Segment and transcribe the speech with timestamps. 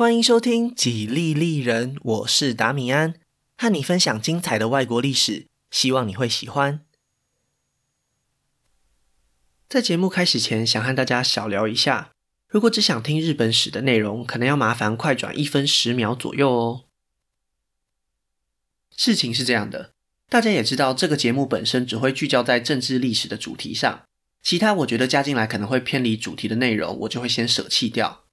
[0.00, 3.16] 欢迎收听《几利利人》，我是达米安，
[3.58, 6.80] 和你分享精彩的外国历史，希望你会喜欢。
[9.68, 12.12] 在节目开始前，想和大家小聊一下，
[12.48, 16.84] 如果只想听日本史的内容，可能要麻烦快转一分十秒左右哦。
[18.96, 19.92] 事情是这样的，
[20.30, 24.04] 大家也知道，这个节目本身只会聚焦在政治历史的主题上，
[24.42, 28.24] 其他我觉得加进来可能会偏离主题的内容，我就会先舍弃掉。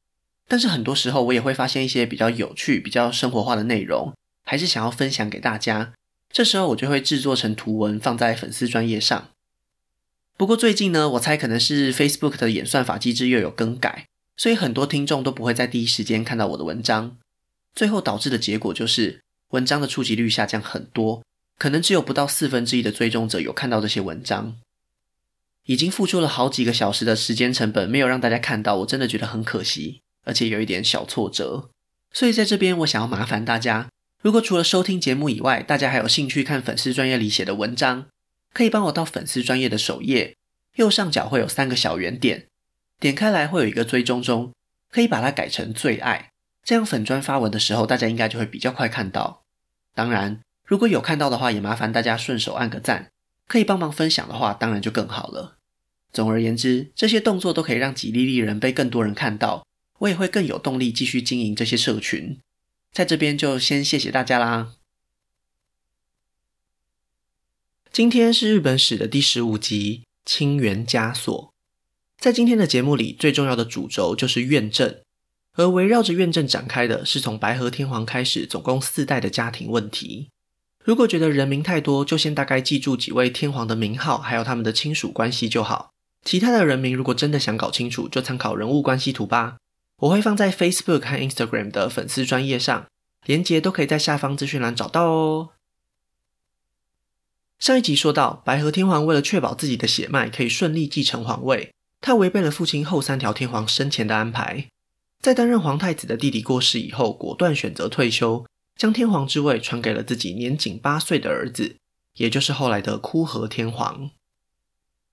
[0.48, 5.94] 但是很多时候，我也会发现一些比较有趣、比较生活化的内容，还是想要分享给大家。
[6.32, 9.30] 这时候我就会制作成图文放在粉丝专页上。
[10.38, 14.06] 不过最近呢，我猜可能是 Facebook 的演算法机制又有更改，
[14.38, 17.18] 所以很多听众都不会在第一时间看到我的文章。
[17.74, 21.24] 最后导致的结果就是，文章的触及率下降很多，
[21.58, 24.58] 可能只有不到四分之一的追踪者有看到这些文章。
[25.66, 30.02] 已经付出了好几个小时的时间成本，没有让大家看到，我真的觉得很可惜。
[30.28, 31.70] 而且有一点小挫折，
[32.12, 33.88] 所以在这边我想要麻烦大家，
[34.22, 38.08] 如果除了收听节目以外，大家还有兴趣看粉丝专业里写的文章，
[38.54, 40.36] 可以帮我到粉丝专页的首页，
[40.76, 42.48] 右上角会有三个小圆点，
[43.00, 44.52] 点开来会有一个追踪中，
[44.92, 46.32] 可以把它改成最爱，
[46.64, 49.44] 这样粉专发文的时候，大家应该就会比较快看到。
[49.96, 53.12] 当然，如果有看到的话，也麻烦大家顺手按个赞，
[53.48, 55.56] 可以帮忙分享的话，当然就更好了。
[56.12, 59.67] 总而言之，这些动作都可以让吉利利人被更多人看到。
[60.00, 62.38] 我也会更有动力继续经营这些社群，
[62.92, 64.74] 在这边就先谢谢大家啦。
[67.92, 71.34] 今天是日本史的第十五集《清源枷锁》。
[72.20, 75.00] 在今天的节目里，最重要的主轴就是院政，
[75.54, 80.30] 而围绕着院政展开的是从白河天皇开始，总共四代的家庭问题。
[80.84, 85.90] 如果觉得人名太多，就先大概记住几位天皇的名号，还有他们的亲属关系就好。
[86.24, 89.58] 其他的人名，如果真的想搞清楚，就参考人物关系图吧。
[90.00, 92.86] 我会放在 Facebook 和 Instagram 的粉丝专页上，
[93.26, 95.50] 连结都可以在下方资讯栏找到哦。
[97.58, 104.68] 上一集说到，白河天皇为了确保自己的血脉可以顺利继承皇位，他违背了父亲后三条天皇生前的安排，
[105.20, 111.78] 在担任皇太子的弟弟过世以后，果断选择退休，将天皇之位传给了自己年仅八岁的儿子，
[112.18, 114.12] 也就是后来的枯河天皇。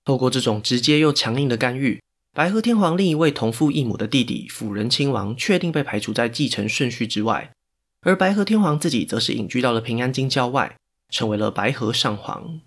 [0.05, 2.03] 透过这种直接又强硬的干预。
[2.35, 7.53] 白河天皇另一位同父异母的弟弟辅仁亲王确定被排除在继承顺序之外，
[8.01, 10.75] 而白河天皇自己则是隐居到了平安京郊外，
[11.09, 12.59] 成为了白河上皇。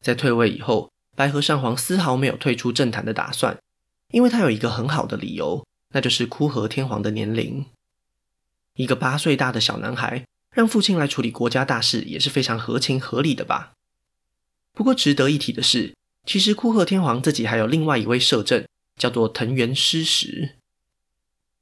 [0.00, 3.58] 在退位以后，白河上皇丝毫没有退出政坛的打算，
[4.10, 7.66] 因为他有一个很好的理由，那就是枯河天皇的年龄。
[8.76, 13.74] 一个八岁大的小男孩让父亲来处理国家大事，也是非常合情合理的吧。
[14.72, 15.94] 不过值得一提的是，
[16.26, 18.66] 其实枯河天皇自己还有另外一位摄政，
[18.96, 20.56] 叫做藤原诗时。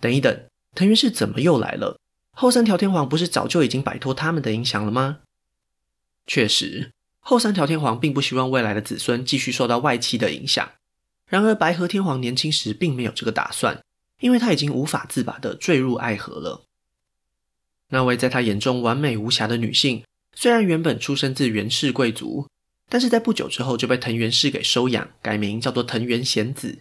[0.01, 2.01] 等一等，藤原氏怎么又来了？
[2.33, 5.19] 后三条天皇不是早就已经摆脱他们的影响了吗？
[6.27, 10.73] 确实，后三条天皇并不希望未来的子孙继续受到外戚的影响。
[11.29, 13.83] 然而白河天皇年轻时并没有这个打算，
[14.21, 16.65] 因为他已经无法自拔地坠入爱河了。
[17.91, 20.05] 那位在他眼中完美无瑕的女性，
[20.35, 22.49] 虽然原本出身自源氏贵族。
[22.89, 26.81] 但是在不久之后就被藤原氏给收养，改名叫做藤原贤子。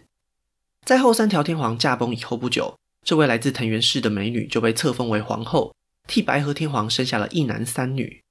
[0.84, 5.74] 在后三条天皇驾崩以后不久，这位来自藤原氏的美女就被册封为皇后，
[6.06, 8.22] 替白河天皇生下了一男三女。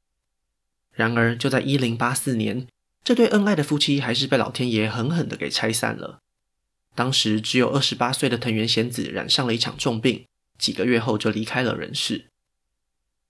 [0.91, 2.67] 然而，就在一零八四年，
[3.03, 6.19] 这对恩爱的夫妻还是被老天爷狠狠地给拆散了。
[6.93, 10.25] 当时只有二十八岁的藤原贤子染上了一场重病，
[10.59, 12.27] 几个月后就离开了人世。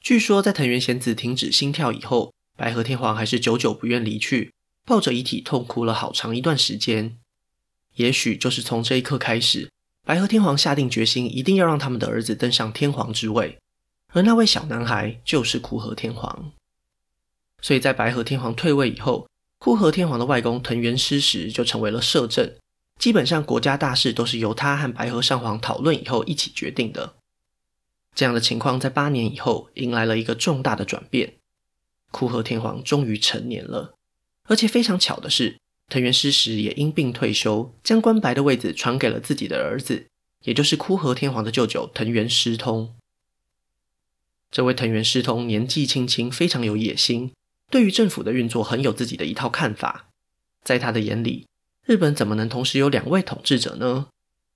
[0.01, 4.53] 据说，在藤原贤子停止心跳以后，白河天皇还是久久不愿离去，
[4.85, 7.17] 抱着遗体痛哭了好长一段时间。
[7.95, 9.69] 也许就是从这一刻开始，
[10.05, 13.57] 白河天皇下定决心，一定要让他们的儿子登上天皇之位，
[14.11, 16.51] 而那位小男孩就是枯河天皇。
[17.61, 19.27] 所以在白河天皇退位以后，
[19.57, 22.53] 枯河天皇的外公藤原诗时就成为了摄政，
[22.99, 27.15] 基本上国家大事都是由他和白河上皇讨论以后一起决定的。
[28.13, 31.35] 这样的情况在八年以后迎来了一个重大的转变。
[32.13, 33.95] 枯河天皇终于成年了，
[34.47, 35.57] 而且非常巧的是，
[35.89, 40.05] 藤原诗时也因病退休，将关白的位子传给了自己的儿子，
[40.43, 42.93] 也就是枯河天皇的舅舅藤原师通。
[44.51, 47.31] 这位藤原师通年纪轻轻，非常有野心，
[47.71, 50.07] 对于政府的运作很有自己的一套看法。
[50.63, 51.47] 在他的眼里，
[51.83, 54.09] 日本怎么能同时有两位统治者呢？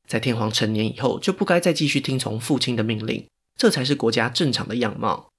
[0.06, 3.26] 在天皇成年以后，就不该再继续听从父亲的命令，
[3.58, 5.30] 这才是国家正常的样貌。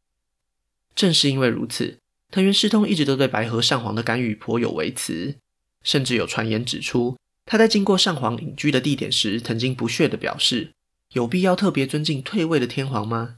[0.96, 1.98] 正是因为如此。
[2.30, 5.36] 藤原师通一直都对白河上皇的干预颇有微词，
[5.82, 7.16] 甚至有传言指出，
[7.46, 10.72] 他在经过上皇隐居的地点时，曾经不屑地表示
[11.14, 13.36] ：“有必要特别尊敬退位的天皇吗？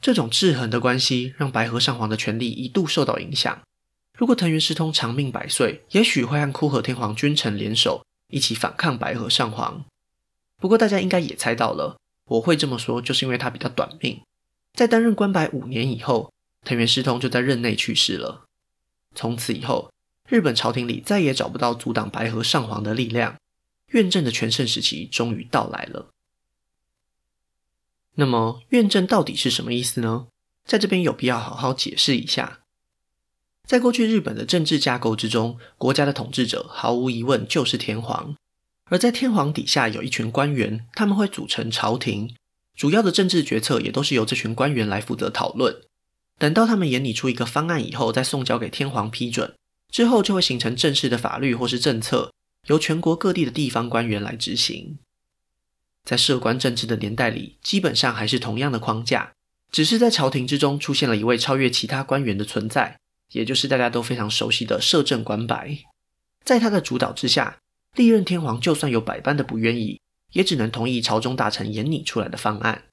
[0.00, 3.62] 这种制衡的关系让白河上皇的权力一度受到影响。
[4.16, 9.84] 如果藤原师通长命百岁，也许会和枯河天皇君臣联手，一起反抗白河上皇。
[10.58, 11.96] 不过大家应该也猜到了，
[12.26, 14.20] 我会这么说，就是因为他比较短命。
[14.74, 16.32] 在担任关白五年以后，
[16.64, 18.44] 藤原师通就在任内去世了。
[19.14, 19.92] 从此以后，
[20.28, 23.36] 日本朝廷里再也找不到阻挡白河上皇的力量，
[23.88, 26.10] 院政的全盛时期终于到来了。
[28.14, 30.26] 那么，院政到底是什么意思呢？
[30.64, 32.60] 在这边有必要好好解释一下。
[33.66, 38.36] 在过去日本的政治架构之中，国家的统治者毫无疑问就是天皇，
[38.84, 42.34] 而在天皇底下有一群官员，他们会组成朝廷，
[42.76, 45.82] 主要的政治决策也都是由这群官员来负责讨论。
[46.40, 49.54] 等到他们研拟出一个方案以后，再送交给天皇批准，
[49.92, 52.32] 之后就会形成正式的法律或是政策，
[52.66, 54.96] 由全国各地的地方官员来执行。
[56.02, 59.32] 在设官政治的年代里，基本上还是同样的框架，
[59.70, 62.98] 只是在朝廷之中出现了一位超越其他官员的存在，
[63.32, 65.76] 也就是大家都非常熟悉的摄政关白。
[66.42, 67.58] 在他的主导之下，
[67.94, 70.00] 历任天皇就算有百般的不愿意，
[70.32, 72.84] 也只能同意朝中大臣研拟出来的方案。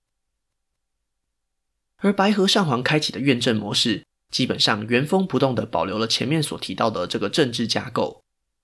[1.97, 8.21] 而白河上皇开启的院政模式，基本上原封不动地保留了前面所提到的这个政治架构。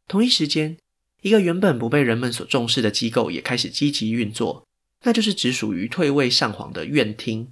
[0.07, 0.77] 同一时间，
[1.21, 4.65] 一个原本不被人们所重视的机构也开始积极运作，
[5.03, 7.47] 那就是只属于退位上皇的院厅。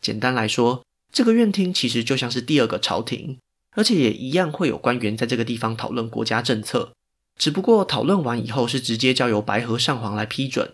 [0.00, 3.38] 简单来说，这个院厅其实就像是第二个朝廷，
[3.72, 6.92] 而且也一样会有官员在这个地方讨论国家政策。
[7.38, 10.72] 只不过讨论完以后是直接交由白河上皇来批准，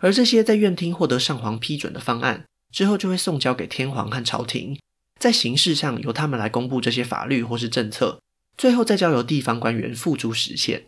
[0.00, 4.78] 而这些在院厅获得上皇批准的方案之后，就会送交给天皇和朝廷，
[5.18, 8.20] 在形式上由他们来公布这些法律或是政策，
[8.56, 10.86] 最后再交由地方官员付诸实现。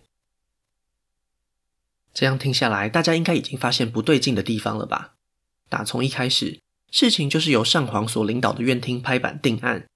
[2.14, 5.14] 这样听下来，大家应该已经发现不对劲的地方了吧？
[5.68, 9.86] 打从一开始，事情就是由上皇所领导的院厅拍板定案，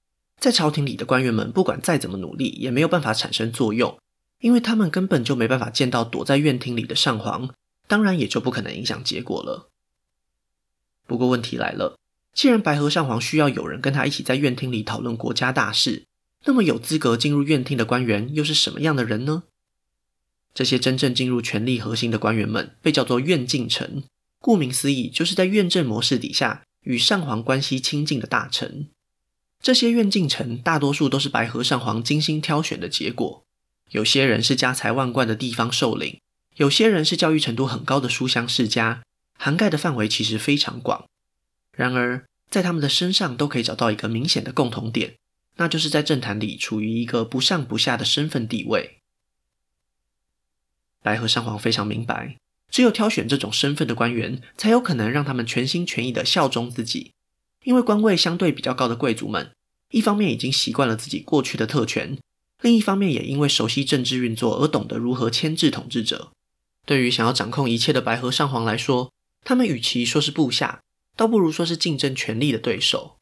[0.40, 3.98] 在朝廷里的官员们不管再怎么努力，也没有办法产生作用，
[4.40, 7.50] 因为他们根本就没办法见到躲在院厅里的上皇，
[7.86, 9.68] 当然也就不可能影响结果了。
[11.06, 11.98] 不过问题来了，
[12.32, 16.04] 既然白河上皇需要有人跟他一起在院厅里讨论国家大事，
[16.44, 19.44] 那么有资格进入院厅的官员又是什么样的人呢？
[20.52, 24.04] 这些真正进入权力核心的官员们被叫做院近臣，
[24.40, 28.88] 顾名思义，就是在院政模式底下与上皇关系亲近的大臣。
[29.60, 33.44] 这些院近臣大多数都是白河上皇精心挑选的结果，
[33.90, 36.20] 有些人是家财万贯的地方首领，
[36.56, 39.02] 有些人是教育程度很高的书香世家，
[39.36, 41.06] 涵盖的范围其实非常广。
[41.72, 45.14] 然而，在他们的身上都可以找到一个明显的共同点，
[45.56, 48.98] 那就是在政坛里处于一个不上不下的身份地位。
[51.02, 52.36] 白河上皇非常明白，
[52.70, 57.12] 只有挑选这种身份的官员，才有可能让他们全心全意地效忠自己。
[57.64, 59.50] 因为官位相对比较高的贵族们，
[59.90, 62.16] 一方面已经习惯了自己过去的特权，
[62.62, 66.30] 另一方面也因为熟悉政治运作而懂得如何牵制统治者。
[66.84, 69.12] 对于想要掌控一切的白河上皇来说，
[69.48, 70.82] 他们与其说是部下，
[71.14, 73.16] 倒不如说是竞争权力的对手。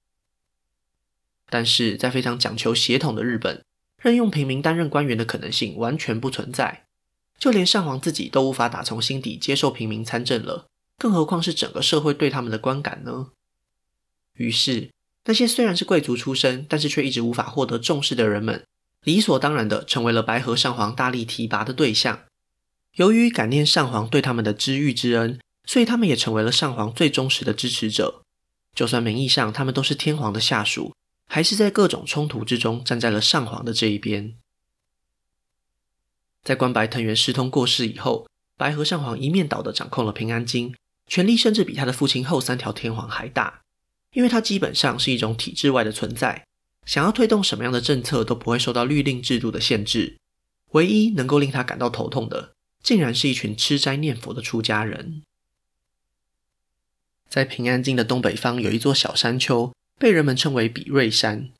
[1.50, 3.62] 但是在非常讲求协同的日本，
[4.00, 6.86] 任用平民担任官员的可能性完全不存在。
[7.38, 10.64] 就连上皇自己都无法打从心底接受平民参政了，
[10.96, 13.26] 更何况是整个社会对他们的观感呢？
[14.38, 14.88] 于是，
[15.26, 18.64] 那些虽然是贵族出身，但是却一直无法获得重视的人们，
[19.02, 22.20] 理所当然的成为了白河上皇大力提拔的对象。
[22.94, 28.22] 由于感念上皇对他们的知遇之恩，所以他们也成为了上皇最忠实的支持者。
[28.74, 30.94] 就算名义上他们都是天皇的下属，
[31.28, 34.34] 还是在各种冲突之中站在了上皇的这一边。
[36.42, 40.74] 在关白藤原师通过世以后，白河上皇一面倒的掌控了平安京，
[41.06, 43.62] 权力甚至比他的父亲后三条天皇还大，
[44.12, 46.44] 因为他基本上是一种体制外的存在，
[46.84, 50.18] 想要推动什么样的政策都不会受到律令制度的限制。
[50.72, 52.52] 唯一能够令他感到头痛的，
[52.82, 55.22] 竟然是一群吃斋念佛的出家人。
[57.28, 61.50] 在平安京的东北方有一座小山丘，被人们称为比瑞山。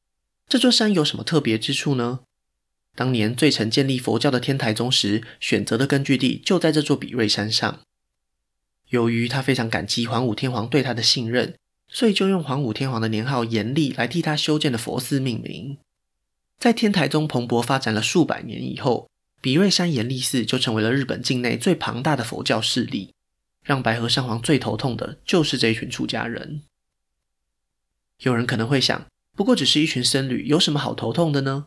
[0.48, 2.20] 这座山有什么特别之处呢？
[2.94, 7.80] 当年罪臣建立佛教的天台宗时，选择的根据地就在这座比瑞山上。
[8.90, 11.54] 由于他非常感激桓武天皇对他的信任，
[11.88, 15.78] 所以就用桓武天皇的年号延历来替他修建的佛寺命名。
[16.58, 19.08] 在天台宗蓬勃发展了数百年以后，
[19.40, 23.12] 比瑞山延历寺就成为了日本境内最庞大的佛教势力。
[23.64, 26.62] 让白河上皇最头痛的就是这一群出家人。
[28.18, 31.66] 有人可能会想，不过只是一群僧侣，有什么好头痛的呢？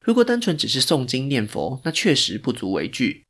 [0.00, 3.24] 如果单纯只是诵经念佛，那确实不足为惧。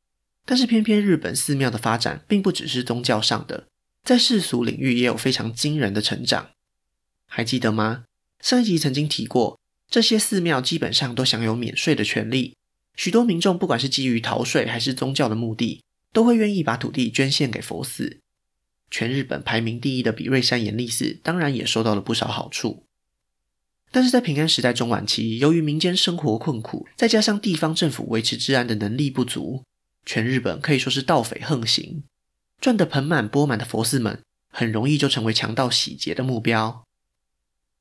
[0.44, 3.66] 但是偏偏日本寺庙的发展并不只是宗教上的，
[4.02, 6.50] 在世俗领域也有非常惊人的成长。
[7.26, 8.04] 还记得吗？
[8.40, 12.54] 上一集曾经提过，这些寺庙基本上都享有免税的权利，
[12.94, 15.83] 许多民众不管是基于逃税还是宗教的目的，
[16.14, 18.21] 都会愿意把土地捐献给佛寺。
[18.90, 22.85] 全日本排名第一的比瑞山延历寺，当然也受到了不少好处。
[23.90, 29.64] 但是在平安时代中晚期，由于民间生活困苦，再加上地方政府维持治安的能力不足，
[30.06, 32.04] 全日本可以说是盗匪横行，
[32.61, 36.85] 赚得盆满钵满的佛寺们，很容易就成为强盗洗劫的目标。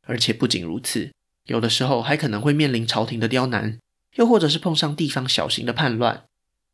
[0.06, 1.12] 而且不仅如此，
[1.46, 3.78] 有的时候还可能会面临朝廷的刁难，
[4.16, 6.26] 又或者是碰上地方小型的叛乱。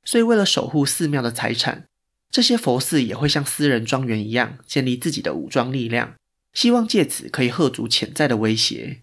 [0.03, 1.87] 所以为了守护寺庙的财产，
[2.31, 6.15] 这些佛寺也会像私人庄园一样，建立自己的武装力量，
[6.53, 9.01] 希望借此可以吓阻潜在的威胁。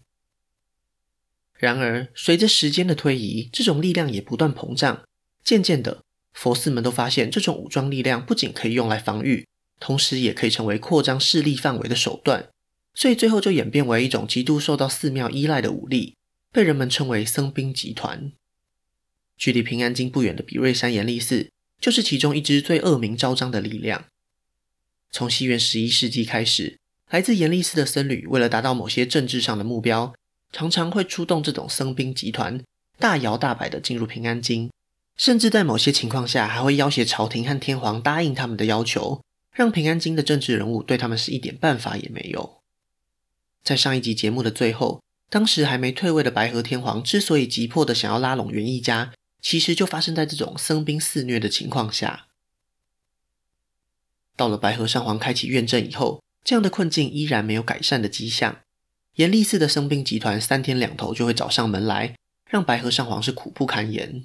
[1.59, 5.03] 然而，随着时间的推移，这种力量也不断膨胀。
[5.43, 9.47] 渐渐的，佛寺们都发现，这种武装力量不仅可以用来防御，
[9.81, 12.49] 同时也可以成为扩张势力范围的手段。
[12.95, 16.15] 所以，最后就演变为一种极度受到寺庙依赖的武力，
[16.53, 18.33] 被人们称为僧兵集团。
[19.37, 21.51] 距离平安京不远的比瑞山延历寺，
[21.81, 24.05] 就是其中一支最恶名昭彰的力量。
[25.11, 26.79] 从西元十一世纪开始，
[27.11, 30.15] 来自延历寺的僧侣为了达到某些政治上的目标，
[30.53, 32.63] 常常会出动这种僧兵集团，
[32.99, 34.71] 大摇大摆地进入平安京，
[35.17, 42.59] 甚至在某些情况下还会要挟朝廷和天皇答应他们的要求，让平安京的政治人物对他们是一点办法也没有。
[43.63, 49.13] 在上一集节目的最后，当时还没退位的白河天皇之所以急迫地想要拉拢源义家，
[49.49, 52.27] 其实就发生在这种僧兵肆虐的情况下。
[54.35, 58.63] 到了白河上皇开启院政以后，这样的困境依然没有改善的迹象。
[59.15, 62.17] 延历寺的僧兵集团三天两头就会找上门来，
[62.51, 64.25] 让白河上皇是苦不堪言。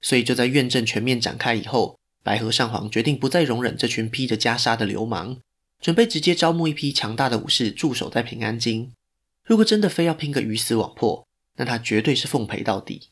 [0.00, 5.38] 所以就在院政全面展开以后，白河上皇决定不再容忍这群披着袈裟的流氓，
[5.80, 8.92] 准备直接招募一批强大的武士驻守在平安京。
[9.42, 13.08] 如果真的非要拼个鱼死网破，那他绝对是奉陪到底。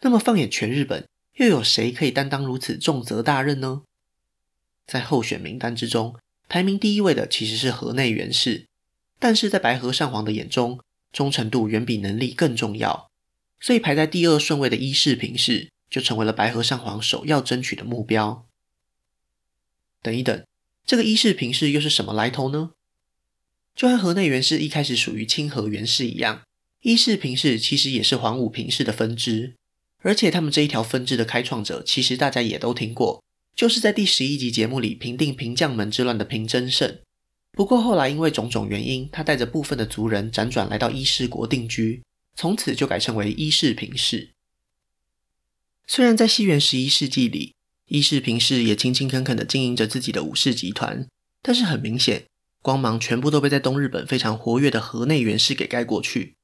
[0.00, 3.82] 那么放眼全日本，又有谁可以担当如此重责大任呢？
[4.86, 6.16] 在候选名单之中，
[6.48, 8.66] 排名第一位的其实是河内元氏，
[9.18, 10.80] 但是在白河上皇的眼中，
[11.12, 13.10] 忠诚度远比能力更重要，
[13.60, 18.46] 所以排在第二顺位的伊势平氏就成为了白河上皇首要争取的目标。
[20.00, 20.44] 等一等，
[20.86, 22.70] 这个伊势平氏又是什么来头呢？
[23.74, 26.42] 就和河内元氏一开始属于清河元氏一样，
[26.80, 29.56] 伊势平氏其实也是皇武平氏的分支，
[30.02, 33.22] 而且他们这一条分支的开创者，其实大家也都听过。
[33.56, 37.00] 就是在第十一集节目里平定平将门之乱的平真胜，
[37.50, 42.04] 不过后来因为种种原因，他带着部分的族人辗转来到伊势国定居，
[42.36, 44.30] 从此就改称为伊势平氏。
[45.88, 47.54] 虽然在西元十一世纪里，
[47.88, 51.08] 伊势平氏也勤勤恳恳地经营着自己的武士集团，
[51.42, 52.26] 但是很明显，
[52.62, 56.36] 光芒全部都被在东日本非常活跃的河内源氏给盖过去，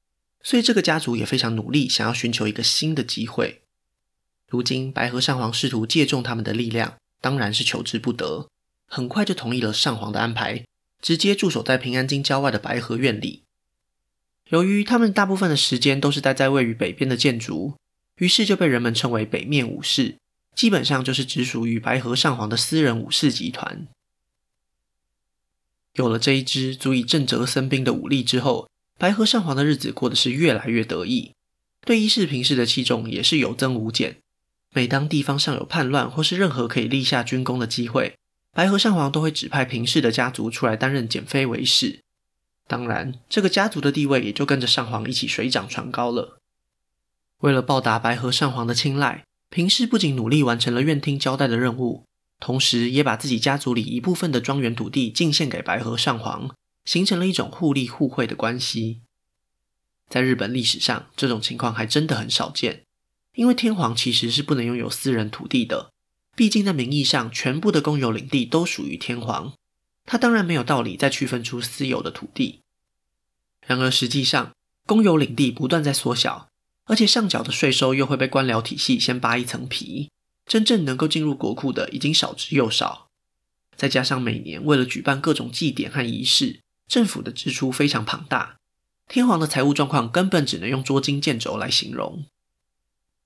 [0.44, 3.62] 所以这个家族也非常努力，想要寻求一个新的机会。
[4.46, 6.94] 如今白河上皇试图借重他们的力量。
[7.20, 8.50] 当然是求之不得，
[8.86, 10.66] 很快就同意了上皇的安排，
[11.00, 13.44] 直接驻守在平安京郊外的白河院里。
[14.50, 17.78] 由于他们大部分的时间都是待在位于北边的建筑，
[18.18, 20.18] 于是就被人们称为北面武士，
[20.54, 23.86] 基本上就是直属于白河上皇的私人武士集团。
[25.94, 31.32] 有了这一支足以震慑僧兵的武力之后，白河上皇的日子过得是越来越得意，
[31.84, 34.18] 对伊势平氏的器重也是有增无减。
[34.72, 38.16] 每当地方上有叛乱，或是任何可以立下军功的机会，
[38.52, 42.00] 白河上皇都会指派平氏的家族出来担任检非违使。
[42.66, 46.38] 当然，这个家族的地位也就跟着上皇一起水涨船高了。
[47.40, 52.04] 为了报答白河上皇的青睐，平氏不仅努力完成了院厅交代的任务，
[52.40, 59.00] 同时也把自己家族里一部分的庄园土地进献给白河上皇，形成了一种互利互惠的关系。
[60.08, 62.82] 在日本历史上，这种情况还真的很少见。
[63.34, 65.90] 因为天皇其实是不能拥有私人土地的，
[66.36, 69.54] 毕竟在名义上，全部的公有领地都属于天皇，
[70.04, 72.60] 他当然没有道理再区分出私有的土地。
[73.66, 74.52] 然而实际上，
[74.86, 76.48] 公有领地不断在缩小，
[76.84, 80.10] 而且上缴的税收又会被官僚体系先扒一层皮，
[80.46, 83.08] 真正能够进入国库的已经少之又少。
[83.74, 88.56] 再加上每年为了举办各种祭典和仪式，政府的支出非常庞大，
[89.08, 92.26] 天皇的财务状况根本只能用捉襟见肘来形容。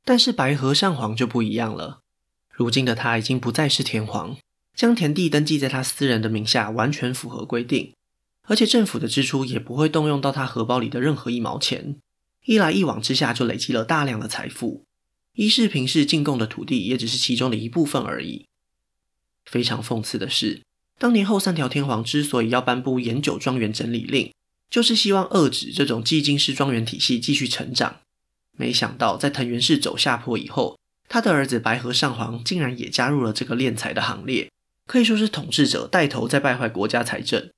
[0.05, 2.01] 但是白河上皇就不一样了，
[2.51, 4.37] 如今的他已经不再是天皇，
[4.75, 7.95] 将田地登记在他私人的名下，完全符合规定，
[8.43, 11.99] 而且政府的支出也不会动用到他荷包里的任何一毛钱，
[12.45, 14.85] 一来一往之下就累积了大量的财富，
[15.35, 18.47] 伊势平氏进贡的土地也只是其中的一部分而已。
[19.45, 20.63] 非常讽刺的是，
[20.99, 24.33] 当年后三条天皇之所以要颁布盐酒庄园整理令，
[24.69, 28.01] 就是希望遏止这种寄进式庄园体系继续成长。
[28.57, 30.77] 没想到，在藤原氏走下坡以后，
[31.09, 34.51] 他的儿子白河上皇竟然也加入了这个敛财的行列，
[34.87, 37.49] 可以说是统治者带头在败坏国家财政。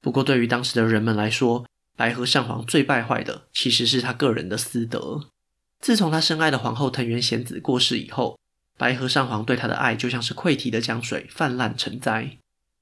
[0.00, 5.28] 不过，对于当时的人们来说，白河上皇最败坏的其实是他个人的私德。
[5.80, 8.38] 自从他深爱的皇后藤原贤子过世以后，
[8.76, 12.36] 白河上皇对他的爱就像是溃堤的江水，泛滥成灾。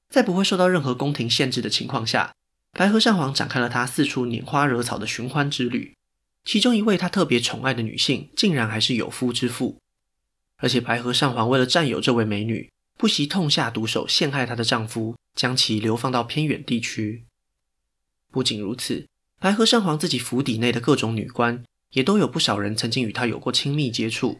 [0.09, 2.33] 在不会受到任何宫廷限制的情况下，
[2.71, 5.93] 白河上皇展开了他四处拈花惹草的寻欢之旅。
[6.43, 9.77] 其中一位他特别宠爱的女性，竟然还是有夫之妇。
[10.57, 17.23] 而且白河上皇为了占有这位美女，不惜痛下毒手陷害她的丈夫，将其流放到偏远地区。
[18.31, 19.07] 不仅如此，
[19.39, 24.39] 白河上皇自己府邸内的各种女官，也都有不少人曾经与他有过亲密接触。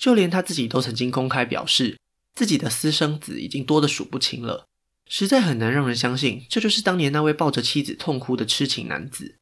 [0.00, 1.98] 就连他自己都曾经公开表示，
[2.34, 4.66] 自己的私生子已经多得数不清了。
[5.06, 9.36] 实在很难让人相信，这就是当年那位抱着妻子痛哭的痴情男子。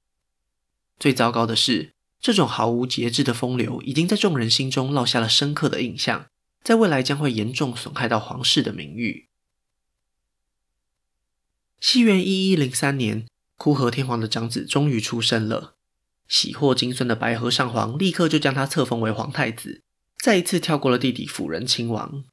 [0.98, 6.26] 最糟糕的是，这种毫无节制的风流，已经在众人心中烙下了深刻的印象，
[6.64, 9.28] 在未来将会严重损害到皇室的名誉。
[11.78, 13.26] 西元一一零三年。
[13.56, 15.74] 枯荷天皇的长子终于出生了，
[16.28, 19.82] 喜获金孙的白河上皇立刻就将他册封为皇太子，
[20.22, 22.24] 再一次跳过了弟弟辅仁亲王。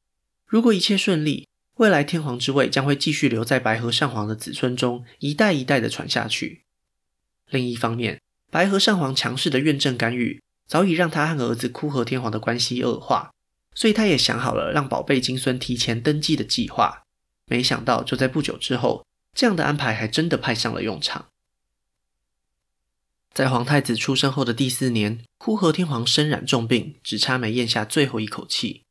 [0.45, 6.63] 如果一切顺利，未来天皇之位将会继续留在白河上皇的子孙中，一代一代的传下去。
[7.49, 13.31] 另一方面，白河上皇强势的院政干预，早已让他和儿子枯荷天皇的关系恶化，
[13.73, 17.03] 所以他也想好了让宝贝金孙提前登基的计划。
[17.47, 19.05] 没想到，就在不久之后。
[19.35, 21.25] 这样的安排还真的派上了用场。
[23.35, 28.83] 在皇太子出生后的第四年，枯荷天皇身染重病，只差没咽下最后一口气。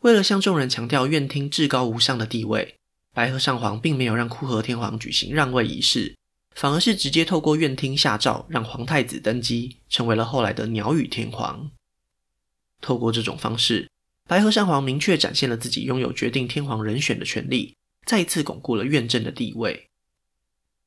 [0.00, 2.74] 为了向众人强调院厅至高无上的地位，
[3.14, 6.16] 白河上皇并没有让枯荷天皇举行让位仪式，
[6.56, 11.70] 反而是直接透过院厅下诏让皇太子登基，成为了后来的鸟羽天皇。
[12.80, 13.88] 透过这种方式，
[14.26, 17.76] 白河上皇明确展现了自己拥有决定天皇人选的权利。
[18.04, 19.86] 再一次巩固了院政的地位。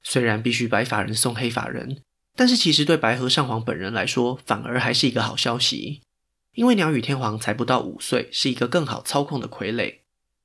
[0.03, 2.01] 虽然必须白发人送黑发人，
[2.41, 6.01] 但是其实对白河上皇本人来说，反而还是一个好消息。
[6.55, 9.99] 因为鸟羽天皇才不到五岁，是一个更好操控的傀儡。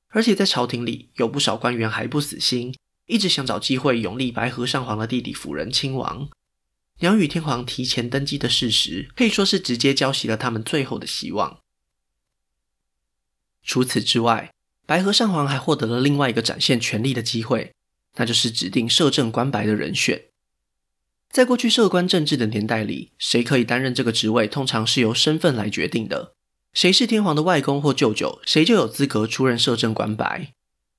[0.09, 2.75] 而且在朝廷里有不少官员还不死心，
[3.07, 6.29] 一直想找机会拥立白河上皇的弟弟辅仁亲王。
[6.99, 11.57] 鸟羽天皇提前登基的事实，可以说是直接浇熄了他们最后的希望。
[13.63, 14.53] 除此之外，
[14.85, 17.73] 白河上皇还获得了另外一个展现权力的机会，
[18.17, 20.25] 那就是指定摄政官白的人选。
[21.29, 26.33] 在过去摄关政治的年代里，谁可以担任这个职位，通常是由身份来决定的。
[26.73, 30.53] 谁是天皇的外公或舅舅，谁就有资格出任摄政官白。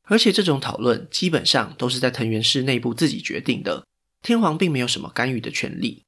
[0.04, 3.86] 而且这种讨论基本上都是在藤原氏内部自己决定的，
[4.22, 6.04] 天皇并没有什么干预的权利。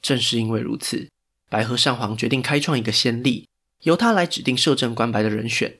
[0.00, 1.08] 正是因为如此，
[1.48, 3.48] 白河上皇决定开创一个先例，
[3.82, 5.78] 由他来指定摄政官白的人选。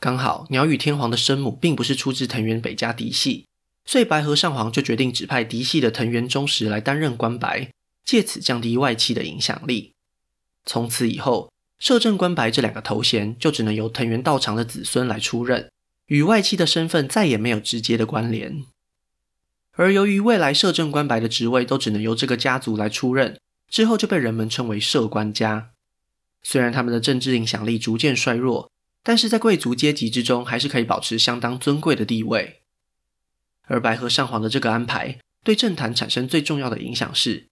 [0.00, 3.47] 刚好鸟羽天皇的生母并不是出自藤原北家嫡系，
[3.88, 7.70] 所以白河上皇就决定指派嫡系的藤原忠实来担任官白，
[8.04, 9.94] 借此降低外戚的影响力。
[10.66, 15.70] 从此以后，摄政官白这两个头衔就只能由藤原道长的子孙来出任，
[16.08, 18.62] 与外戚的身份再也没有直接的关联。
[19.72, 25.70] 而由于未来摄政官白的职位都只能由这个家族来出任，之后就被人们称为摄关家。
[26.42, 28.70] 虽然他们的政治影响力逐渐衰弱。
[29.02, 32.57] 但是在贵族阶级之中，还是可以保持相当尊贵的地位。
[33.68, 37.46] 而白河上皇的这个安排，对政坛产生最重要的影响是，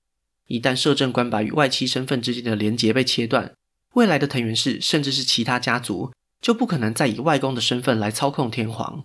[0.48, 3.54] 一旦摄政官把与外戚身份之间的连结被切断，
[3.94, 9.04] 未来的藤原氏甚至是其他家族，就不可能再以外公的身份来操控天皇。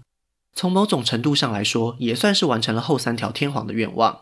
[0.54, 4.22] 从某种程度上来说，也算是完成了后三条天皇的愿望。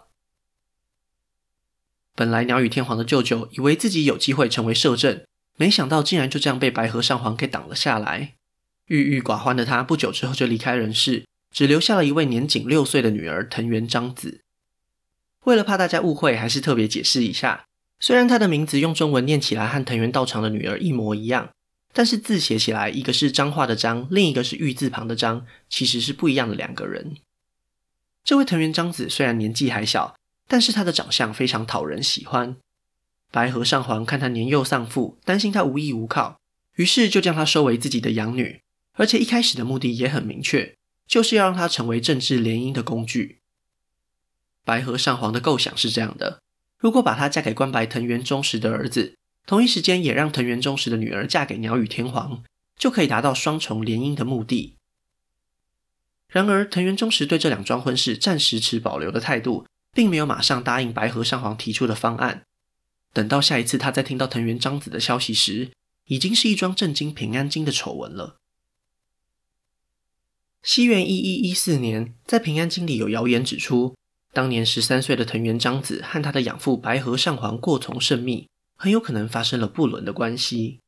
[2.15, 5.21] 本来鸟羽天皇的舅舅以为自己有机会成为摄政。
[5.56, 8.36] 没想到竟然就这样被白河上皇给挡了下来。
[8.86, 14.41] 郁郁寡欢的他，不久之后就离开人世，只留下了一位年仅六岁的女儿藤原彰子。
[15.45, 17.65] 为了怕大家误会，还是特别解释一下：
[17.99, 21.49] 虽然她的名字用中文念起来和藤原道长的女儿一模一样，
[21.93, 27.15] 但是字写起来，一个是彰化的彰，另一个是玉字旁的彰，其实是不一样的两个人。
[28.23, 30.15] 这位藤原彰子虽然年纪还小，
[30.47, 32.57] 但是她的长相非常讨人喜欢。
[33.31, 36.39] 白河上皇看他年幼丧父，担心他无依无靠，
[36.75, 38.62] 于是就将她收为自己的养女。
[38.93, 40.75] 而且一开始的目的也很明确，
[41.10, 43.39] 就是要让他成为政治联姻的工具。
[44.63, 46.43] 白河上皇的构想是这样的：
[46.78, 49.17] 如果把她嫁给官白藤原忠实的儿子，
[49.48, 52.43] 同一时间也让藤原忠实的女儿嫁给鸟羽天皇，
[52.78, 54.76] 就可以达到双重联姻的目的。
[56.28, 62.43] 然而，藤原忠实对这两桩婚事暂时持保留的态度，并没有马上答应白河上皇提出的方案。
[63.12, 65.72] 等到下一次他再听到藤原彰子的消息时，
[66.06, 68.38] 已经是一桩震惊平安京的丑闻了。
[70.62, 73.95] 西元一一一四年，在平安京里有谣言指出，
[74.34, 80.80] 当年十三岁的藤原彰子和他的养父白河上皇过从甚密，很有可能发生了不伦的关系。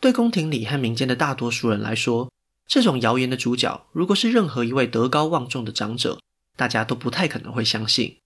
[0.00, 2.30] 对宫廷里和民间的大多数人来说，
[2.66, 6.20] 这种谣言的主角，如果是任何一位德高望重的长者，
[6.54, 8.18] 大家都不太可能会相信。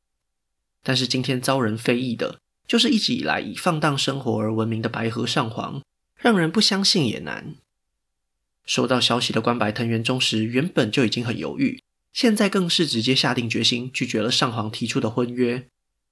[0.82, 5.80] 但是今天遭人非议的，就是一直以来以放荡生活而闻名的白河上皇，
[6.18, 7.54] 让人不相信也难。
[8.64, 15.66] 收到消息的关白藤原忠实原本就已经很犹豫，现在更是直接下定决心拒绝了上皇提出的婚约，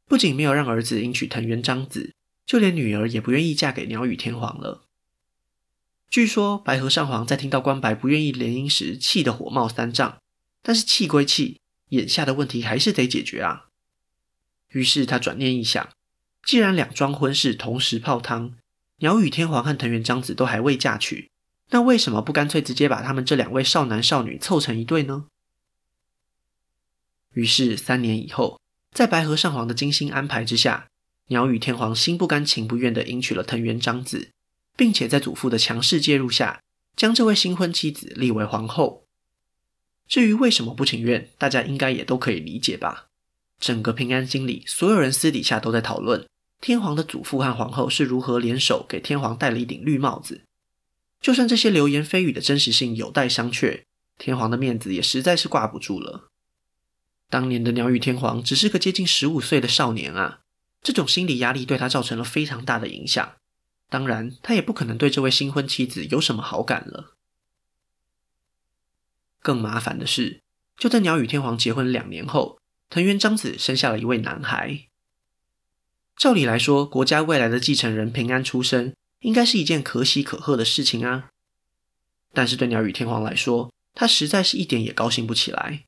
[0.06, 2.12] 不仅没有让儿子迎娶藤原彰子，
[2.44, 4.82] 就连女儿也不愿意嫁给鸟羽天皇了。
[6.10, 10.18] 据说白河上皇在听到关白不愿意联姻时，气得火冒三丈。
[10.62, 11.60] 但是气归气，
[11.90, 13.68] 眼下的问题还是得解决啊。
[14.72, 15.88] 于是他转念一想，
[16.44, 18.54] 既然两桩婚事同时泡汤，
[18.98, 21.29] 鸟羽天皇和藤原彰子都还未嫁娶，
[21.70, 25.26] 那为什么不干脆直接把他们这两位少男少女凑成一对呢？
[27.32, 28.60] 于是三年以后，
[28.92, 30.88] 在白河上皇的精心安排之下，
[31.28, 34.30] 鸟羽天皇心不甘情不愿地迎娶了藤原彰子。
[34.80, 36.62] 并且在祖父的强势介入下，
[36.96, 39.04] 将这位新婚妻子立为皇后。
[40.08, 43.08] 至于为什么不情愿，大家应该也都可以理解吧。
[43.58, 46.26] 整个平安京里，所有人私底下都在讨论
[46.62, 50.40] 天皇的祖父和皇后是如何联手给天皇戴了一顶绿帽子。
[51.20, 53.84] 就算这些流言蜚语的真实性有待商榷，
[54.16, 56.30] 天皇的面子也实在是挂不住了。
[57.28, 60.40] 当年的鸟羽天皇只是个接近十五岁的少年啊，
[60.82, 63.34] 这种心理压力对他造成了非常大的影响。
[63.88, 67.14] 当然，他也不可能对这位新婚妻子有什么好感了。
[69.42, 70.40] 更麻烦的是，
[70.78, 74.86] 就在鸟羽天皇结婚两年后，藤原彰子生下了一位男孩。
[76.16, 81.30] 照理来说，国家未来的继承人平安出生，应该是一件可喜可贺的事情啊。
[82.32, 85.84] 但是对鸟羽天皇来说，他实在是一点也高兴不起来，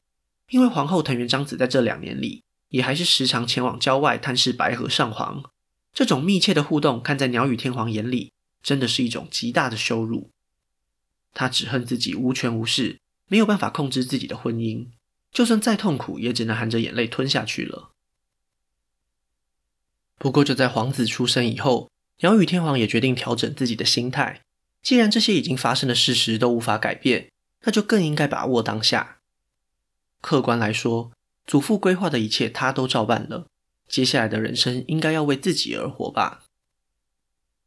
[0.50, 5.44] 因为皇后藤原彰子在这两年里，也还是时常前往郊外探视白河上皇。
[5.92, 10.30] 这种密切的互动，看在鸟羽天皇眼里，真的是一种极大的羞辱。
[11.34, 14.86] 他只恨自己无权无势，没有办法控制自己的婚姻，
[15.30, 17.90] 就算再痛苦，也只能含着眼泪吞下去了。
[20.18, 21.90] 不过，就在皇子出生以后，
[22.22, 24.42] 鸟羽天皇也决定调整自己的心态。
[24.82, 27.30] 既然这些已经发生的事实都无法改变，
[27.62, 29.18] 那就更应该把握当下。
[30.20, 31.12] 客观来说，
[31.46, 33.46] 祖父规划的一切，他都照办了。
[33.88, 36.44] 接下来的人生应该要为自己而活吧。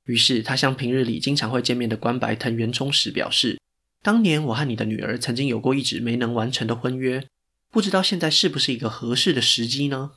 [0.06, 3.60] 于是他向平日里经常会见面的关白藤原忠实表示
[4.02, 7.28] ：“当年我和你的女儿曾经有过一直没能完成的婚约，
[7.72, 10.12] 不知道现在是不是一个合适的时机呢？”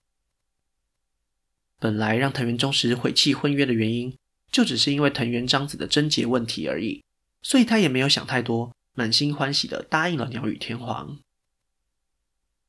[1.81, 4.17] 本来让藤原忠实悔弃婚约的原因，
[4.51, 7.03] 就只是因为藤原彰子的贞洁问题而已，
[7.43, 11.19] 所以他也没有想太多，满心欢喜地答应了鸟羽天皇。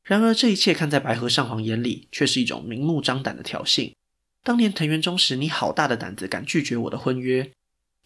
[0.03, 3.93] 然而，这一切看在白河上皇眼里，却是一种明目张胆的挑衅。
[4.43, 7.51] 当年藤原忠实，你好大的胆子，敢拒绝我的婚约！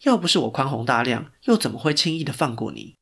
[0.02, 2.96] 要不是我宽宏大量，又怎么会轻易的放过你？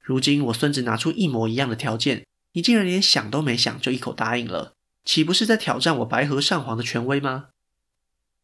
[0.00, 4.74] 如今我孙子拿出一模一样的条件，你竟然连想都没想就一口答应了，
[5.04, 7.48] 岂不是在挑战我白河上皇的权威吗？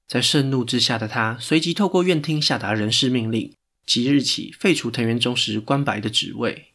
[0.09, 3.53] 在盛怒之下的他，随即透过院厅下达人事命令，
[3.85, 6.73] 即日起废除藤原忠实关白的职位。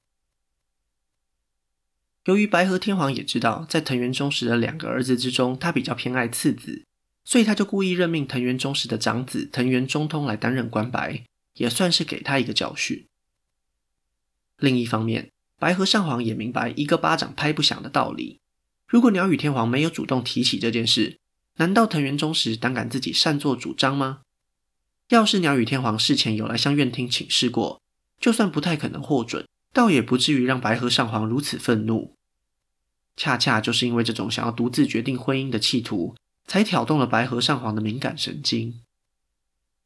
[2.26, 6.86] 由于白河天皇也知道，在藤原忠实的两个儿子之中，他比较偏爱次子，
[7.26, 11.24] 所以他就故意任命藤原忠实的长子藤原忠通来担任官白，
[11.56, 13.08] 也算是给他一个教训。
[14.60, 18.39] 另一方面，白河上皇也明白一个巴掌拍不响的道理。
[18.88, 21.17] 如果鸟羽天皇没有主动提起这件事，
[21.58, 24.22] 难道藤原忠实胆敢自己擅作主张吗？
[25.10, 27.82] 要是鸟羽天皇事前有来向院厅请示过，
[28.20, 29.46] 就算不太可能获准。
[29.74, 32.13] 倒也不至于让白河上皇如此愤怒，
[33.18, 38.82] 恰恰就是因为这种想要独自决定婚姻的企图，才挑动了白河上皇的敏感神经。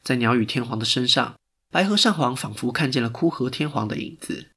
[0.03, 1.39] 在鸟羽天皇的身上，
[1.71, 4.47] 白河上皇仿佛看见了枯河天皇的影子。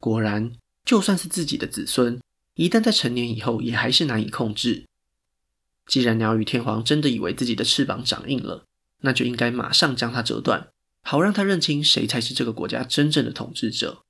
[0.00, 0.52] 果然，
[0.84, 2.20] 就算是自己的子孙，
[2.56, 4.84] 一旦在成年以后，也还是难以控制。
[5.86, 8.64] 既然鸟羽天皇真的以为自己的翅膀长硬了，
[9.00, 10.68] 那就应该马上将它折断，
[11.02, 14.02] 好让他认清谁才是这个国家真正的统治者。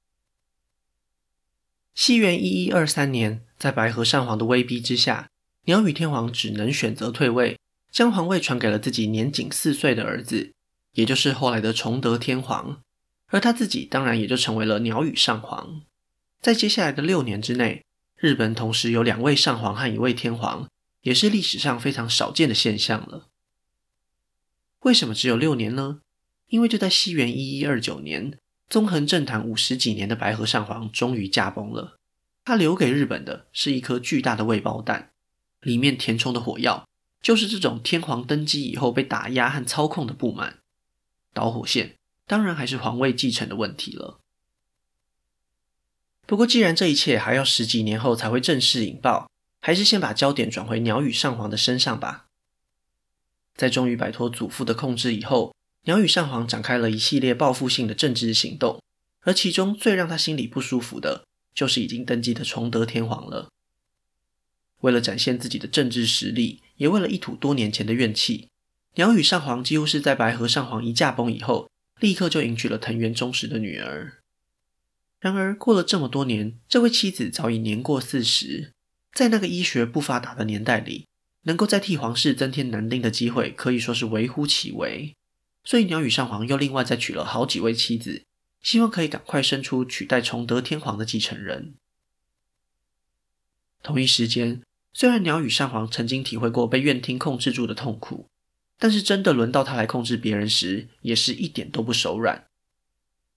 [1.94, 5.28] 西元一一二三年，在白河上皇的威逼之下，
[5.64, 7.58] 鸟羽天皇只能选择退位，
[7.90, 10.52] 将皇位传给了自己年仅四岁的儿子
[10.94, 12.80] 也就是后来的崇德天皇，
[13.28, 15.82] 而他自己当然也就成为了鸟羽上皇。
[16.40, 17.84] 在接下来的六年之内，
[18.16, 20.68] 日本同时有两位上皇和一位天皇，
[21.04, 23.28] 也是历史上非常少见的现象了。
[24.80, 26.00] 为什么只有六年呢？
[26.48, 28.38] 因为就在西元一一二九年，
[28.68, 31.98] 纵横政坛五十几年的白河上皇终于驾崩了。
[32.44, 35.10] 他留给日本的是一颗巨大的未爆弹，
[35.60, 36.88] 里面填充的火药
[37.22, 40.58] 就是这种天皇登基以后被打压和操控的不满。
[41.32, 44.20] 导火线当然还是皇位继承的问题了。
[46.26, 49.30] 不过，既然这一切还要十几年后才会正式引爆，
[49.66, 52.26] 还是先把焦点转回鸟羽上皇的身上吧。
[53.56, 58.82] 在终于摆脱祖父的控制以后，鸟羽上皇展开了一系列报复性的政治行动，
[59.22, 61.24] 而其中最让他心里不舒服的，
[61.54, 63.48] 就是已经登基的崇德天皇了。
[64.82, 68.50] 为了展现自己的政治实力，也为了一吐多年前的怨气，
[68.96, 74.18] 鸟羽上皇几乎是在白河上皇一驾崩以后，立刻就迎娶了藤原忠实的女儿。
[75.20, 78.73] 然而，过了这么多年，这位妻子早已年过四十，
[79.14, 81.06] 在那个医学不发达的年代里，
[81.42, 85.14] 能够再替皇室增添男丁的机会可以说是微乎其微。
[85.64, 88.24] 所以，鸟羽上皇又另外再娶了好几位妻子，
[88.60, 91.74] 希望可以赶快生出取代崇德天皇的继承人。
[93.82, 98.26] 同一时间，虽然鸟羽上皇曾经体会过被院厅控制住的痛苦，
[98.78, 102.44] 但是真的轮到他来控制别人时，也是一点都不手软。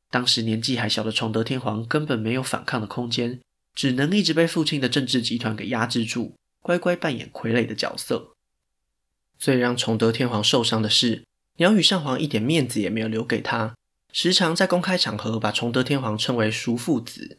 [0.09, 3.39] 当时年纪还小的崇德天皇根本没有反抗的空间，
[3.77, 8.33] 只能一直被父亲的政治集团给压制住，乖乖扮演傀儡的角色。
[9.37, 11.25] 最让崇德天皇受伤的是，
[11.57, 13.75] 鸟羽上皇一点面子也没有留给他，
[14.11, 17.37] 时常在公开场合把崇德天皇称为“叔父子”，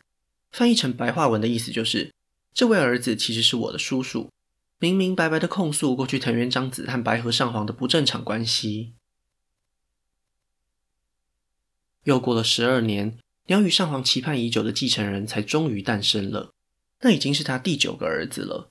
[0.52, 2.12] 翻译成白话文的意思就是：
[2.54, 4.30] 这位儿子其实是我的叔叔，
[4.78, 8.92] 明明白白的控诉过去藤原彰子和白河上皇的不正常关系。
[12.04, 13.18] 又过了十二年，
[13.48, 16.52] 鸟羽上皇期盼已久的继承人才终于诞生了。
[17.00, 18.70] 那已经是他第九个儿子了，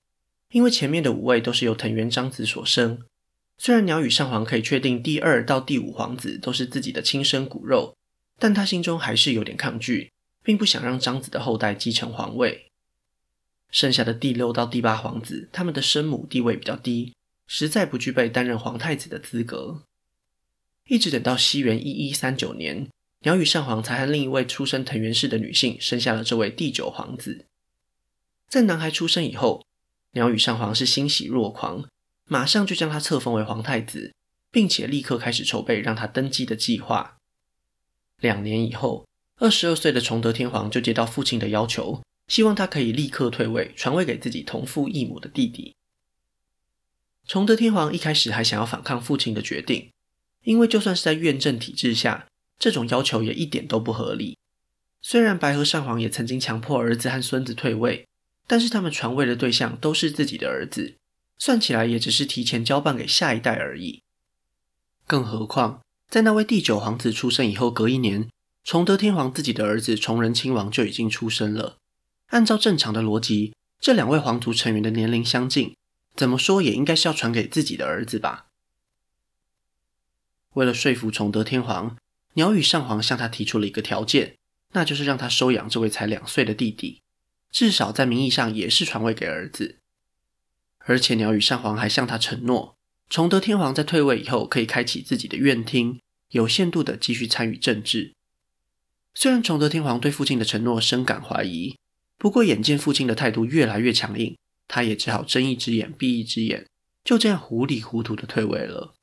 [0.52, 3.02] 因为前面的五位都是由藤原彰子所生。
[3.58, 7.96] 虽然鸟羽上皇可以确定第二到第五皇子都是自己的亲生骨肉，
[8.38, 10.12] 但他心中还是有点抗拒，
[10.44, 12.68] 并不想让彰子的后代继承皇位。
[13.72, 17.16] 剩下的第六到第八皇子，他们的生母地位比较低，
[17.48, 19.82] 实在不具备担任皇太子的资格。
[20.86, 22.88] 一直等到西元一一三九年。
[23.28, 27.46] 鸟羽上皇才和另一位出身藤原氏的女性生下了这位第九皇子。
[28.48, 29.66] 在男孩出生以后，
[30.14, 31.84] 鸟羽上皇是欣喜若狂，
[32.24, 34.14] 马上就将他册封为皇太子，
[34.50, 37.18] 并且立刻开始筹备让他登基的计划。
[38.22, 39.06] 两年以后，
[39.40, 45.76] 二十二岁的崇德天皇就接到父亲的要求，希望他可以立刻退位，传位给自己同父异母的弟弟。
[47.28, 49.90] 崇德天皇一开始还想要反抗父亲的决定，
[50.46, 52.26] 因为就算是在院政体制下，
[52.60, 54.38] 这种要求也一点都不合理。
[55.02, 58.08] 虽然白河上皇也曾经强迫儿子和孙子退位，
[58.48, 60.96] 但是他们传位的对象都是自己的儿子，
[61.38, 64.02] 算起来也只是提前交办给下一代而已。
[65.06, 68.28] 更何况，在那位第九皇子出生以后，隔一年，
[68.64, 71.78] 崇德天皇自己的儿子崇仁亲王就已经出生了。
[72.28, 75.76] 按照正常的逻辑，这两位皇族成员的年龄相近，
[76.16, 78.48] 怎么说也应该是要传给自己的儿子吧？
[80.56, 81.96] 为了说服崇德天皇。
[82.38, 84.38] 鸟羽上皇向他提出了一个条件，
[84.74, 87.02] 那就是让他收养这位才两岁的弟弟，
[87.52, 89.80] 至少在名义上也是传位给儿子。
[90.86, 92.78] 而且鸟羽上皇还向他承诺，
[93.10, 98.14] 崇德天皇在退位以后可以开启自己的院厅，有限度的继续参与政治。
[99.16, 101.76] 虽然崇德天皇对父亲的承诺深感怀疑，
[102.20, 106.68] 不过眼见父亲的态度越来越强硬，他也只好睁一只眼闭一只眼，
[107.04, 108.94] 就这样糊里糊涂的退位了。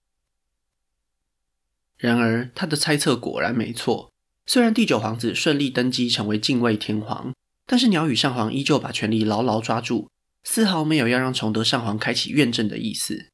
[2.04, 4.12] 然而，他的猜测果然没错。
[4.44, 7.32] 虽然第九皇子顺利登基成为近卫天皇，
[7.64, 10.10] 但是鸟羽上皇依旧把权力牢牢抓住，
[10.42, 13.28] 丝毫没有要让崇德上皇开启院政的意思。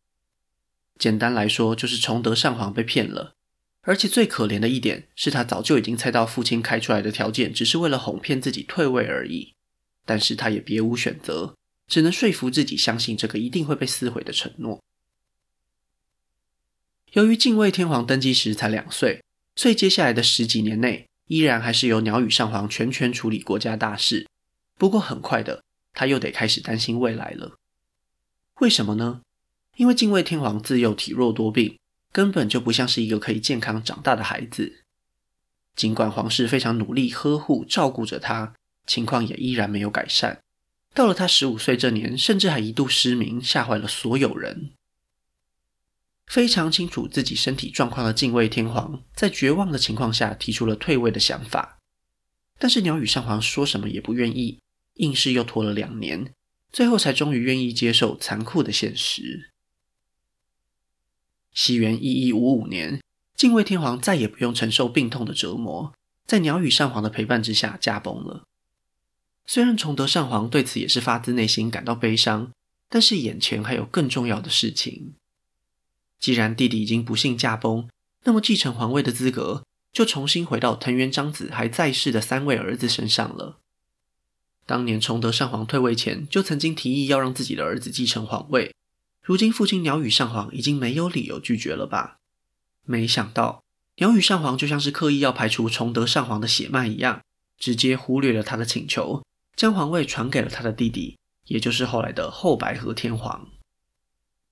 [0.96, 3.32] 简单来说，就是崇德上皇被骗了。
[3.82, 9.52] 而且最可怜的一点是，他早就已经猜到父亲开出来的条件只是为了哄骗自己退位而已。
[10.06, 11.56] 但是他也别无选择，
[11.88, 14.80] 只能说服自己相信这个一定会被撕毁的承诺。
[17.12, 19.22] 由于敬畏天皇登基时才两岁，
[19.56, 24.28] 所以接下来的十几年内，依然还是由鸟羽上皇全权处理国家大事。
[24.78, 27.56] 不过很快的，他又得开始担心未来了。
[28.60, 29.22] 为什么呢？
[29.76, 31.78] 因为敬畏天皇自幼体弱多病，
[32.12, 34.84] 根本就不像是一个可以健康长大的孩子。
[35.74, 38.54] 尽管皇室非常努力呵护照顾着他，
[38.86, 40.40] 情况也依然没有改善。
[40.94, 44.72] 到了他十五岁这年，甚至还一度失明，吓坏了所有人。
[46.30, 51.80] 非常清楚自己身体状况的敬畏天皇，在绝望的情况下提出了退位的想法，
[52.56, 54.60] 但是鸟羽上皇说什么也不愿意，
[54.94, 56.32] 硬是又拖了两年，
[56.70, 59.50] 最后才终于愿意接受残酷的现实。
[61.52, 63.02] 西元一一五五年，
[63.34, 65.92] 敬畏天皇再也不用承受病痛的折磨，
[66.28, 68.44] 在鸟羽上皇的陪伴之下驾崩了。
[69.46, 72.52] 虽然崇德上皇对此也是发自内心感到悲伤，
[72.88, 75.14] 但是眼前还有更重要的事情。
[76.20, 77.88] 既然弟弟已经不幸驾崩，
[78.24, 83.56] 那么继承皇位的资格就重新回到藤原彰子还在世的三位儿子身上了。
[84.66, 88.74] 当年崇德上皇退位前，就曾经提议要让自己的儿子继承皇位。
[89.22, 92.18] 如今父亲鸟羽上皇已经没有理由拒绝了吧？
[92.84, 93.64] 没想到
[93.96, 97.22] 鸟羽上皇就像是刻意要排除崇德上皇的血脉一样，
[97.58, 99.24] 直接忽略了他的请求，
[99.56, 103.48] 将皇位传给了他的弟弟，也就是后来的后白河天皇。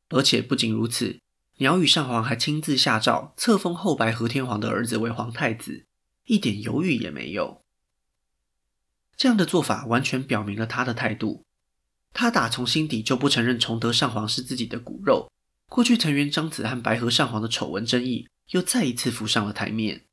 [0.09, 1.19] 而且不仅如此。
[1.59, 5.87] 鸟羽上皇还亲自下诏册封后白河天皇的儿子为皇太子，
[6.27, 7.63] 一点犹豫也没有。
[9.17, 11.45] 这样的做法完全表明了他的态度，
[12.13, 15.33] 他打从心底就不承认崇德上皇是自己的骨肉。
[15.69, 20.05] 过去藤原彰子和白河上皇的丑闻争议又再一次浮上了台面。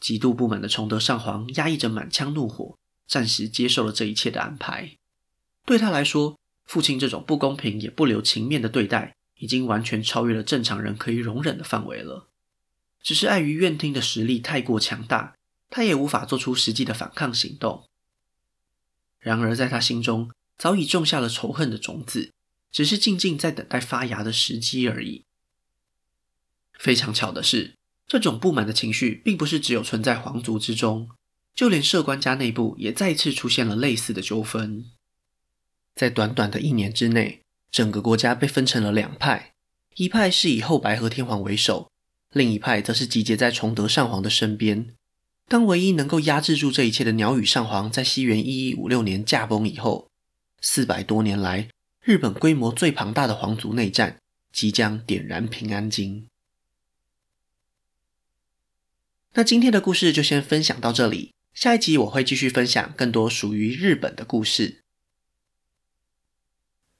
[0.00, 4.96] 极度不满的崇德上皇压抑着满腔怒火，暂时接受了这一切的安排。
[5.64, 12.28] 对他来说，父亲这种不公平也不留情面的对待，已经完全超越了正常人可以容忍的范围了。
[13.02, 15.34] 只是碍于院町的实力太过强大，
[15.70, 17.86] 他也无法做出实际的反抗行动。
[19.20, 22.32] 然而，在他心中早已种下了仇恨的种子，
[22.70, 25.24] 只是静静在等待发芽的时机而已。
[26.78, 27.74] 非常巧的是，
[28.06, 31.08] 这种不满的情绪并不是只有存在皇族之中，
[31.54, 34.84] 就连摄官家内部也再次出现了类似的纠纷。
[35.94, 39.52] 在短短的一年之内，整个国家被分成了两派，
[39.96, 41.90] 一派是以后白河天皇为首，
[42.32, 44.94] 另一派则是集结在崇德上皇的身边。
[45.48, 50.08] 当唯一能够压制住这一切的鸟羽上皇在西元一一五六年驾崩以后，
[50.60, 51.68] 四百多年来
[52.02, 54.18] 日本规模最庞大的皇族内战
[54.52, 56.26] 即将点燃平安京。
[59.34, 64.85] 那今天的故事就先分享到这里，下一集我会继续分享更多属于日本的故事。